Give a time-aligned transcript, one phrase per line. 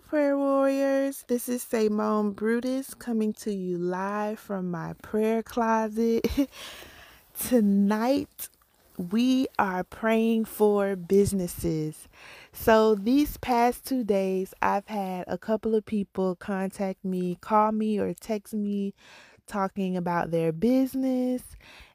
[0.00, 1.24] prayer warriors.
[1.28, 6.26] This is Simone Brutus coming to you live from my prayer closet.
[7.38, 8.48] Tonight,
[8.96, 12.08] we are praying for businesses.
[12.52, 17.98] So, these past two days, I've had a couple of people contact me, call me,
[17.98, 18.94] or text me
[19.46, 21.42] talking about their business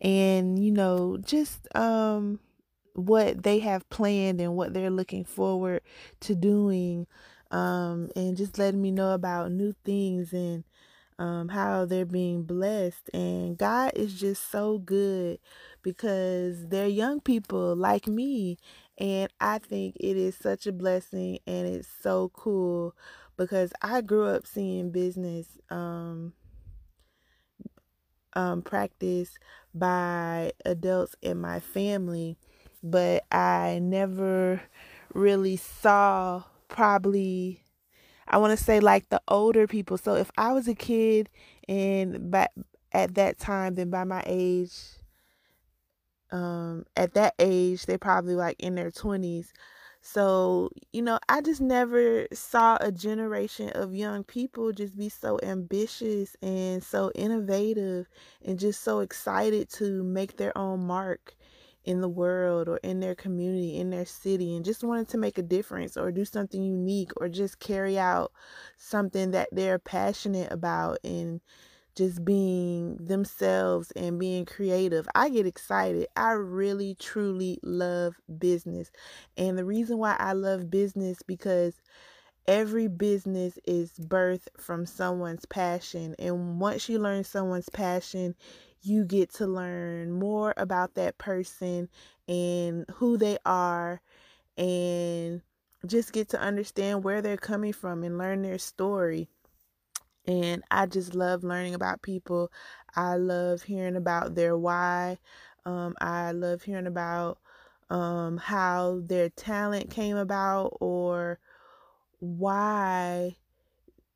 [0.00, 2.38] and, you know, just, um,
[2.94, 5.82] what they have planned and what they're looking forward
[6.20, 7.06] to doing
[7.50, 10.64] um, and just letting me know about new things and
[11.18, 13.10] um, how they're being blessed.
[13.12, 15.38] And God is just so good
[15.82, 18.58] because they're young people like me.
[18.98, 22.94] And I think it is such a blessing and it's so cool
[23.36, 26.32] because I grew up seeing business um,
[28.34, 29.38] um, practice
[29.74, 32.36] by adults in my family,
[32.82, 34.62] but I never
[35.14, 37.62] really saw probably
[38.28, 39.98] I want to say like the older people.
[39.98, 41.30] So if I was a kid
[41.68, 42.52] and back
[42.92, 44.74] at that time, then by my age,
[46.30, 49.52] um, at that age, they're probably like in their twenties.
[50.00, 55.38] So, you know, I just never saw a generation of young people just be so
[55.42, 58.08] ambitious and so innovative
[58.44, 61.36] and just so excited to make their own mark
[61.88, 65.38] in the world or in their community, in their city, and just wanted to make
[65.38, 68.30] a difference or do something unique or just carry out
[68.76, 71.40] something that they're passionate about and
[71.96, 75.08] just being themselves and being creative.
[75.14, 76.08] I get excited.
[76.14, 78.92] I really truly love business.
[79.38, 81.80] And the reason why I love business because
[82.46, 86.14] every business is birthed from someone's passion.
[86.18, 88.34] And once you learn someone's passion,
[88.82, 91.88] you get to learn more about that person
[92.28, 94.00] and who they are
[94.56, 95.42] and
[95.86, 99.28] just get to understand where they're coming from and learn their story.
[100.26, 102.52] And I just love learning about people.
[102.94, 105.18] I love hearing about their why.
[105.64, 107.38] Um, I love hearing about
[107.90, 111.38] um, how their talent came about or
[112.20, 113.36] why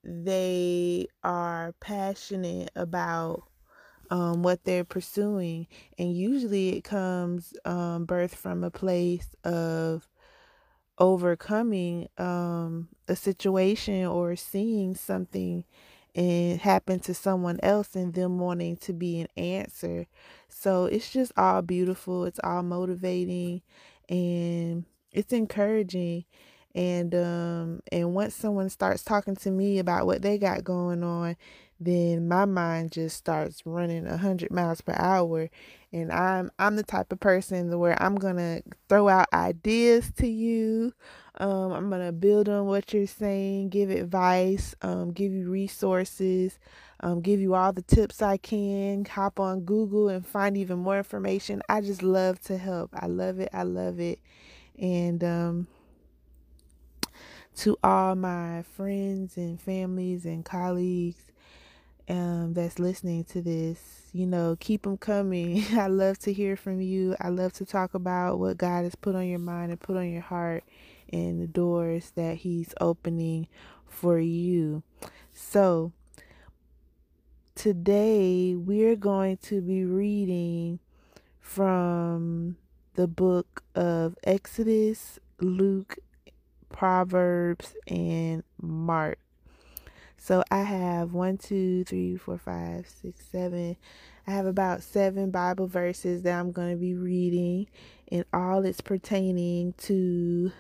[0.05, 3.45] they are passionate about
[4.13, 5.67] um, what they're pursuing.
[5.99, 10.07] And usually it comes um, birth from a place of
[10.99, 15.65] overcoming um, a situation or seeing something
[16.15, 20.07] and happen to someone else and them wanting to be an answer.
[20.51, 22.27] So it's just all beautiful.
[22.27, 23.63] It's all motivating
[24.11, 26.27] and it's encouraging.
[26.75, 31.37] And um and once someone starts talking to me about what they got going on,
[31.85, 35.49] then my mind just starts running a hundred miles per hour
[35.93, 40.93] and i'm i'm the type of person where i'm gonna throw out ideas to you
[41.39, 46.59] um, i'm gonna build on what you're saying give advice um, give you resources
[47.01, 50.99] um, give you all the tips i can hop on google and find even more
[50.99, 51.63] information.
[51.69, 52.91] I just love to help.
[52.95, 54.19] I love it i love it.
[54.79, 55.67] And um,
[57.57, 61.32] to all my friends and families and colleagues
[62.13, 63.79] um, that's listening to this,
[64.13, 65.65] you know, keep them coming.
[65.73, 67.17] I love to hear from you.
[67.19, 70.11] I love to talk about what God has put on your mind and put on
[70.11, 70.63] your heart
[71.11, 73.49] and the doors that He's opening
[73.87, 74.83] for you.
[75.33, 75.93] So,
[77.55, 80.81] today we're going to be reading
[81.41, 82.57] from
[82.95, 85.97] the book of Exodus, Luke,
[86.69, 89.22] Proverbs, and Mark.
[90.23, 93.77] So I have one, two, three, four, five, six, seven.
[94.25, 97.67] I have about seven Bible verses that I'm going to be reading,
[98.07, 100.53] and all it's pertaining to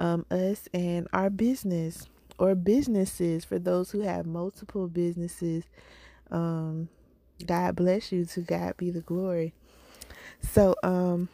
[0.00, 2.08] um, us and our business
[2.40, 5.62] or businesses for those who have multiple businesses.
[6.32, 6.88] Um,
[7.46, 8.24] God bless you.
[8.24, 9.54] To God be the glory.
[10.40, 11.28] So, um,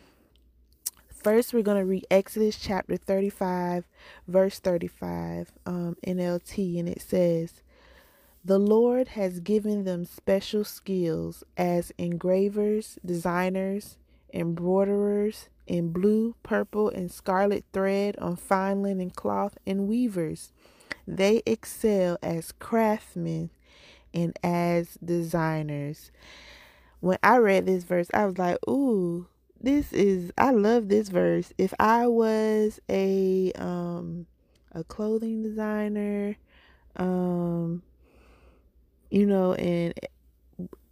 [1.28, 3.84] First, we're going to read Exodus chapter 35,
[4.26, 7.60] verse 35, um, NLT, and it says,
[8.42, 13.98] The Lord has given them special skills as engravers, designers,
[14.32, 20.50] embroiderers in blue, purple, and scarlet thread on fine linen cloth, and weavers.
[21.06, 23.50] They excel as craftsmen
[24.14, 26.10] and as designers.
[27.00, 29.26] When I read this verse, I was like, ooh,
[29.60, 31.52] this is I love this verse.
[31.58, 34.26] If I was a um
[34.72, 36.36] a clothing designer,
[36.96, 37.82] um
[39.10, 39.94] you know, and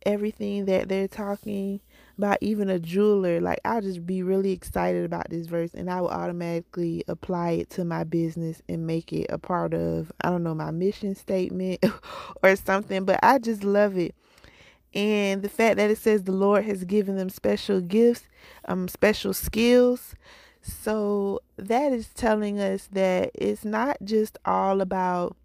[0.06, 1.80] everything that they're talking
[2.16, 6.00] about, even a jeweler, like I'll just be really excited about this verse and I
[6.00, 10.44] will automatically apply it to my business and make it a part of, I don't
[10.44, 11.84] know, my mission statement
[12.42, 14.14] or something, but I just love it.
[14.94, 18.28] And the fact that it says the Lord has given them special gifts,
[18.66, 20.14] um, special skills.
[20.62, 25.36] So that is telling us that it's not just all about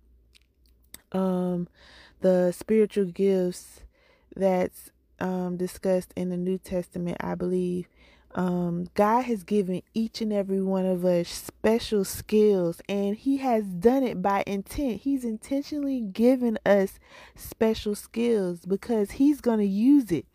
[1.12, 1.68] um
[2.22, 3.82] the spiritual gifts
[4.36, 7.88] that's um, discussed in the New Testament, I believe,
[8.36, 13.66] um, God has given each and every one of us special skills, and He has
[13.66, 15.02] done it by intent.
[15.02, 17.00] He's intentionally given us
[17.36, 20.26] special skills because He's going to use it.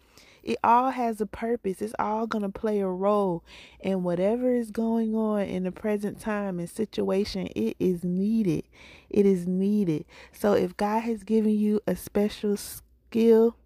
[0.47, 1.83] It all has a purpose.
[1.83, 3.43] It's all going to play a role.
[3.81, 8.63] And whatever is going on in the present time and situation, it is needed.
[9.11, 10.05] It is needed.
[10.33, 13.57] So if God has given you a special skill,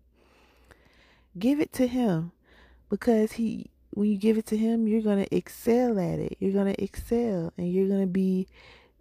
[1.39, 2.33] give it to him
[2.89, 6.37] because he when you give it to him you're going to excel at it.
[6.39, 8.47] You're going to excel and you're going to be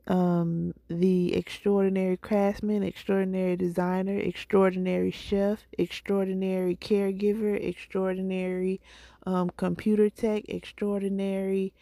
[0.07, 8.81] um, the extraordinary craftsman extraordinary designer extraordinary chef extraordinary caregiver extraordinary
[9.27, 11.73] um, computer tech extraordinary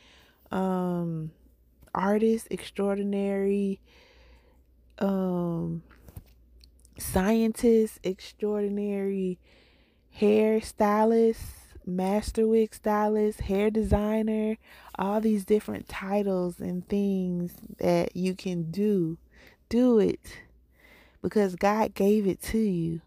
[0.51, 1.31] um,
[1.95, 3.79] artist extraordinary
[4.99, 5.81] um,
[6.99, 9.39] scientist extraordinary
[10.11, 11.43] hair stylist,
[11.87, 14.57] master wig stylist, hair designer,
[14.95, 19.17] all these different titles and things that you can do.
[19.69, 20.39] Do it
[21.21, 23.01] because God gave it to you.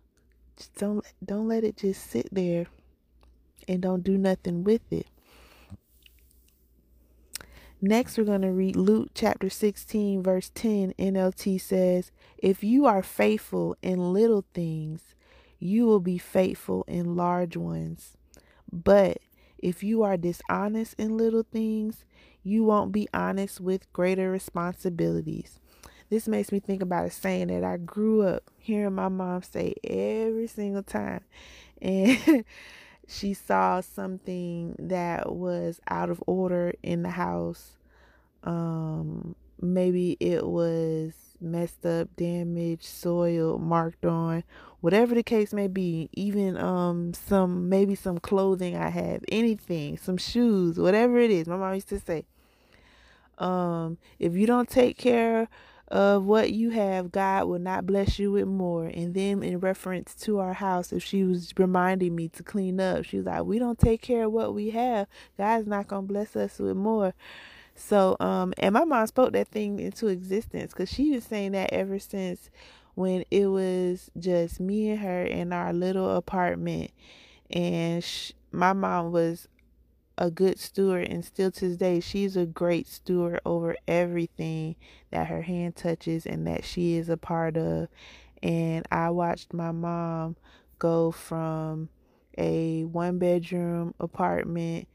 [0.57, 2.67] Just don't don't let it just sit there
[3.69, 5.07] and don't do nothing with it.
[7.83, 10.93] Next, we're going to read Luke chapter 16, verse 10.
[10.99, 15.15] NLT says, If you are faithful in little things,
[15.59, 18.19] you will be faithful in large ones.
[18.73, 19.19] But
[19.59, 22.05] if you are dishonest in little things,
[22.43, 25.59] you won't be honest with greater responsibilities.
[26.09, 29.75] This makes me think about a saying that I grew up hearing my mom say
[29.85, 31.23] every single time.
[31.83, 32.45] And
[33.09, 37.77] she saw something that was out of order in the house.
[38.45, 44.45] Um, maybe it was messed up, damaged, soiled, marked on,
[44.81, 50.17] whatever the case may be, even um some maybe some clothing I have, anything, some
[50.17, 51.47] shoes, whatever it is.
[51.47, 52.25] My mom used to say,
[53.39, 55.49] um, if you don't take care
[55.89, 58.87] of what you have, God will not bless you with more.
[58.87, 63.05] And then in reference to our house, if she was reminding me to clean up,
[63.05, 66.37] she was like, We don't take care of what we have, God's not gonna bless
[66.37, 67.13] us with more.
[67.81, 71.73] So, um, and my mom spoke that thing into existence because she was saying that
[71.73, 72.51] ever since
[72.95, 76.91] when it was just me and her in our little apartment.
[77.51, 79.49] And sh- my mom was
[80.19, 84.77] a good steward, and still to this day, she's a great steward over everything
[85.11, 87.89] that her hand touches and that she is a part of.
[88.43, 90.37] And I watched my mom
[90.79, 91.89] go from
[92.37, 94.87] a one bedroom apartment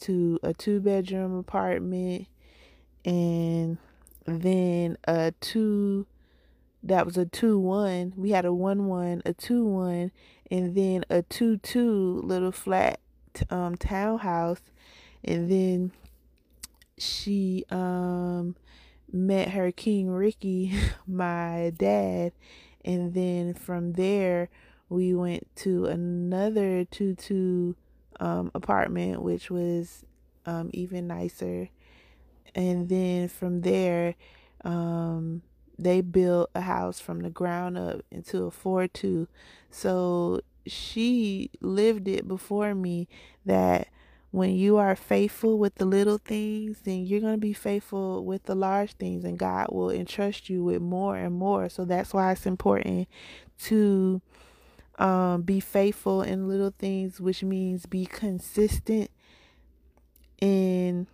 [0.00, 2.26] to a two bedroom apartment
[3.04, 3.78] and
[4.26, 6.06] then a two
[6.82, 8.12] that was a two one.
[8.16, 10.12] We had a one one, a two one,
[10.50, 13.00] and then a two two little flat
[13.50, 14.60] um townhouse,
[15.24, 15.92] and then
[16.98, 18.56] she um
[19.10, 20.72] met her King Ricky,
[21.06, 22.32] my dad,
[22.84, 24.50] and then from there
[24.88, 27.76] we went to another two two
[28.20, 30.04] um apartment, which was
[30.44, 31.70] um even nicer,
[32.54, 34.14] and then from there
[34.64, 35.42] um
[35.78, 39.26] they built a house from the ground up into a 4-2
[39.70, 43.08] so she lived it before me
[43.44, 43.88] that
[44.34, 48.42] when you are faithful with the little things then you're going to be faithful with
[48.44, 51.68] the large things and god will entrust you with more and more.
[51.68, 53.08] So that's why it's important
[53.64, 54.20] to
[54.98, 59.08] um, be faithful in little things which means be consistent
[60.40, 61.06] in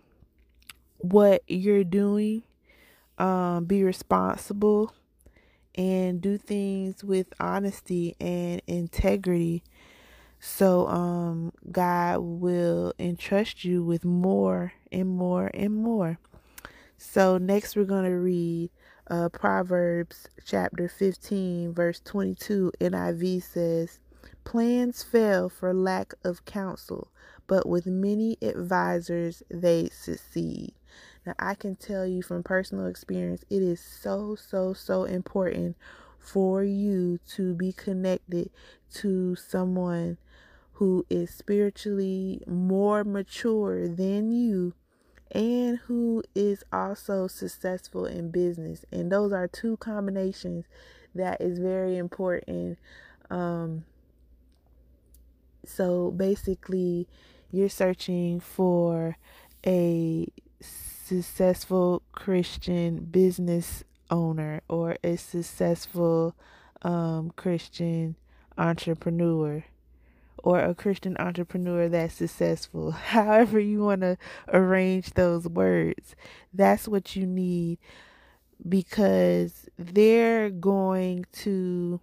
[1.01, 2.43] what you're doing
[3.17, 4.93] um, be responsible
[5.75, 9.63] and do things with honesty and integrity.
[10.39, 16.17] So um, God will entrust you with more and more and more.
[16.97, 18.71] So next we're going to read
[19.09, 23.99] uh, Proverbs chapter 15 verse 22 NIV says,
[24.43, 27.09] Plans fail for lack of counsel,
[27.51, 30.71] but with many advisors they succeed.
[31.25, 35.75] Now, I can tell you from personal experience, it is so, so, so important
[36.17, 38.51] for you to be connected
[38.93, 40.17] to someone
[40.75, 44.73] who is spiritually more mature than you
[45.33, 48.85] and who is also successful in business.
[48.93, 50.63] And those are two combinations
[51.13, 52.79] that is very important.
[53.29, 53.83] Um,
[55.65, 57.07] so basically,
[57.51, 59.17] you're searching for
[59.65, 60.27] a
[60.61, 66.35] successful Christian business owner or a successful
[66.81, 68.15] um, Christian
[68.57, 69.63] entrepreneur
[70.43, 72.91] or a Christian entrepreneur that's successful.
[72.91, 74.17] However, you want to
[74.47, 76.15] arrange those words,
[76.53, 77.77] that's what you need
[78.67, 81.99] because they're going to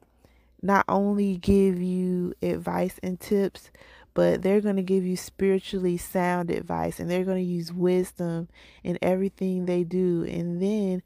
[0.61, 3.71] not only give you advice and tips,
[4.15, 8.49] but they're going to give you spiritually sound advice and they're going to use wisdom
[8.83, 10.25] in everything they do.
[10.25, 11.03] And then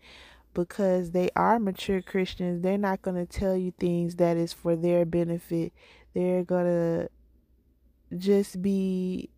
[0.54, 4.76] because they are mature Christians, they're not going to tell you things that is for
[4.76, 5.72] their benefit.
[6.14, 7.08] They're going to
[8.16, 9.30] just be,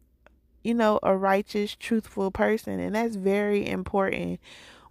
[0.62, 2.80] you know, a righteous, truthful person.
[2.80, 4.40] And that's very important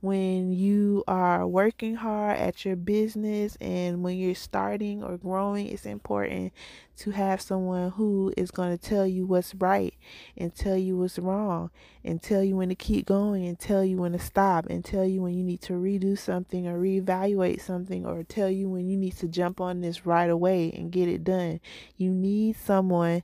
[0.04, 5.86] when you are working hard at your business and when you're starting or growing, it's
[5.86, 6.52] important
[6.98, 9.94] to have someone who is going to tell you what's right
[10.36, 11.72] and tell you what's wrong
[12.04, 15.06] and tell you when to keep going and tell you when to stop and tell
[15.06, 18.98] you when you need to redo something or reevaluate something or tell you when you
[18.98, 21.62] need to jump on this right away and get it done.
[21.96, 23.24] You need someone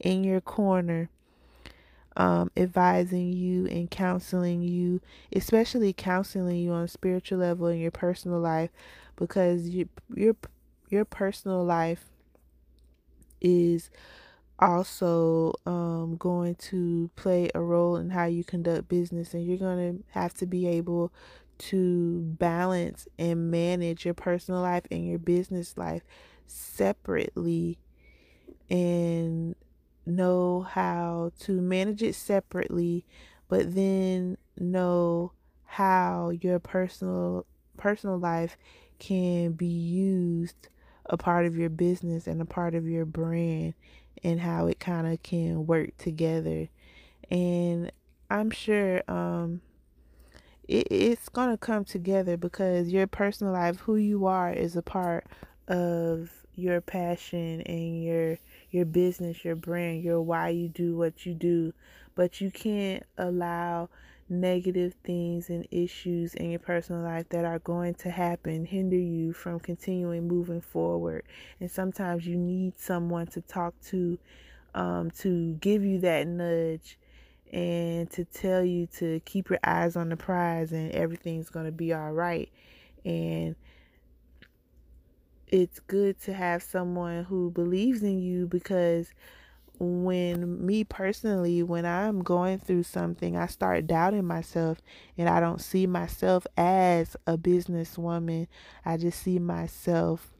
[0.00, 1.10] in your corner
[2.16, 5.00] um, advising you and counseling you,
[5.32, 8.70] especially counseling you on a spiritual level in your personal life,
[9.16, 10.36] because you, your
[10.90, 12.06] your personal life
[13.40, 13.90] is
[14.58, 19.98] also um, going to play a role in how you conduct business, and you're going
[19.98, 21.12] to have to be able
[21.56, 26.02] to balance and manage your personal life and your business life
[26.46, 27.78] separately.
[28.70, 29.54] And
[30.06, 33.04] know how to manage it separately,
[33.48, 35.32] but then know
[35.64, 37.46] how your personal
[37.76, 38.56] personal life
[38.98, 40.68] can be used
[41.06, 43.74] a part of your business and a part of your brand
[44.22, 46.68] and how it kind of can work together.
[47.30, 47.90] And
[48.30, 49.60] I'm sure um
[50.68, 54.82] it, it's going to come together because your personal life, who you are, is a
[54.82, 55.26] part
[55.68, 58.38] of your passion and your
[58.74, 61.72] your business, your brand, your why you do what you do,
[62.14, 63.88] but you can't allow
[64.28, 69.32] negative things and issues in your personal life that are going to happen hinder you
[69.32, 71.22] from continuing moving forward.
[71.60, 74.18] And sometimes you need someone to talk to
[74.74, 76.98] um, to give you that nudge
[77.52, 81.72] and to tell you to keep your eyes on the prize and everything's going to
[81.72, 82.50] be all right.
[83.04, 83.54] And
[85.48, 89.12] it's good to have someone who believes in you because
[89.78, 94.78] when me personally when i'm going through something i start doubting myself
[95.18, 98.46] and i don't see myself as a businesswoman.
[98.84, 100.30] I just see myself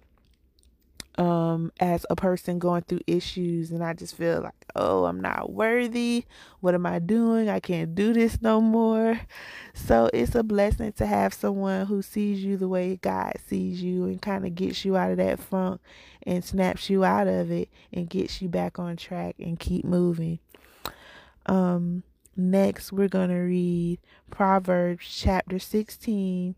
[1.17, 5.53] um as a person going through issues and I just feel like, "Oh, I'm not
[5.53, 6.25] worthy.
[6.61, 7.49] What am I doing?
[7.49, 9.21] I can't do this no more."
[9.75, 14.05] So, it's a blessing to have someone who sees you the way God sees you
[14.05, 15.81] and kind of gets you out of that funk
[16.25, 20.39] and snaps you out of it and gets you back on track and keep moving.
[21.47, 22.03] Um
[22.37, 23.99] next we're going to read
[24.31, 26.57] Proverbs chapter 16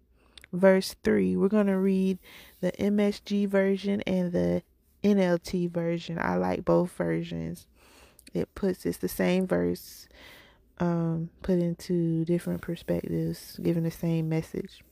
[0.56, 1.36] verse 3.
[1.36, 2.18] We're going to read
[2.60, 4.62] the MSG version and the
[5.02, 6.18] NLT version.
[6.20, 7.66] I like both versions.
[8.34, 10.08] It puts it's the same verse
[10.78, 14.82] um put into different perspectives, giving the same message.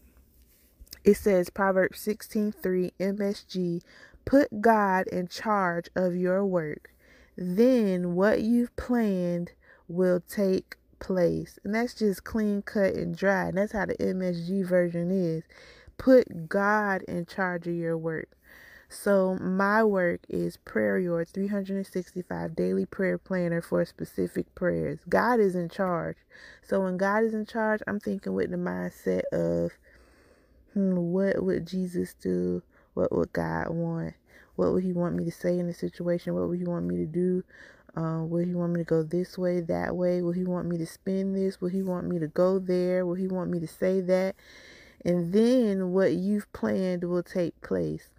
[1.04, 3.82] It says Proverbs 16:3 MSG,
[4.24, 6.90] put God in charge of your work.
[7.36, 9.52] Then what you've planned
[9.88, 11.58] will take place.
[11.64, 13.48] And that's just clean cut and dry.
[13.48, 15.44] And that's how the MSG version is.
[15.98, 18.30] Put God in charge of your work.
[18.88, 25.00] So my work is Prayer Your 365 daily prayer planner for specific prayers.
[25.08, 26.16] God is in charge.
[26.62, 29.72] So when God is in charge, I'm thinking with the mindset of
[30.74, 32.62] hmm, what would Jesus do?
[32.94, 34.14] What would God want?
[34.56, 36.34] What would he want me to say in the situation?
[36.34, 37.42] What would he want me to do?
[37.96, 40.20] Um, will he want me to go this way, that way?
[40.20, 41.60] Will he want me to spin this?
[41.60, 43.06] Will he want me to go there?
[43.06, 44.34] Will he want me to say that?
[45.04, 48.10] And then what you've planned will take place.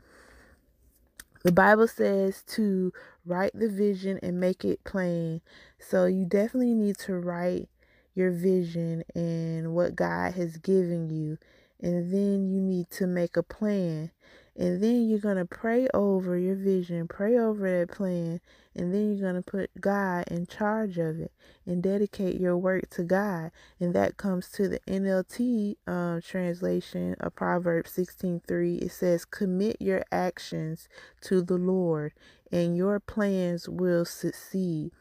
[1.43, 2.91] The Bible says to
[3.25, 5.41] write the vision and make it plain.
[5.79, 7.69] So you definitely need to write
[8.15, 11.37] your vision and what God has given you.
[11.81, 14.11] And then you need to make a plan.
[14.57, 18.39] And then you're going to pray over your vision, pray over that plan,
[18.73, 21.33] and then you're going to put God in charge of it
[21.65, 23.51] and dedicate your work to God.
[23.81, 28.81] And that comes to the NLT um, translation of Proverbs 16:3.
[28.81, 30.87] It says, "Commit your actions
[31.21, 32.13] to the Lord,
[32.49, 34.91] and your plans will succeed."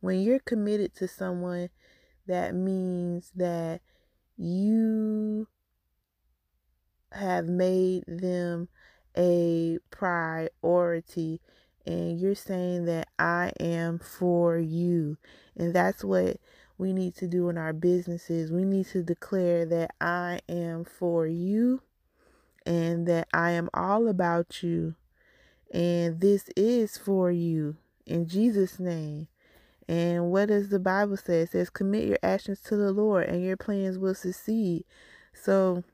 [0.00, 1.70] When you're committed to someone,
[2.26, 3.80] that means that
[4.36, 5.48] you
[7.10, 8.68] have made them
[9.16, 11.40] a priority
[11.86, 15.18] and you're saying that I am for you.
[15.56, 16.38] And that's what
[16.78, 18.50] we need to do in our businesses.
[18.50, 21.82] We need to declare that I am for you
[22.64, 24.94] and that I am all about you.
[25.72, 29.28] And this is for you in Jesus' name.
[29.86, 31.40] And what does the Bible say?
[31.42, 34.84] It says, commit your actions to the Lord and your plans will succeed.
[35.34, 35.84] So,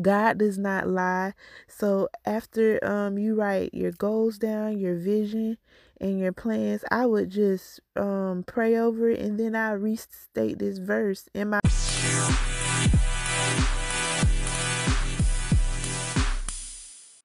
[0.00, 1.34] God does not lie.
[1.68, 5.58] So after um you write your goals down, your vision
[6.00, 10.78] and your plans, I would just um pray over it and then I restate this
[10.78, 11.60] verse in my